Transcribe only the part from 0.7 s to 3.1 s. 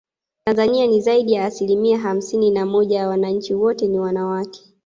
ni zaidi ya asilimia hamsini na moja ya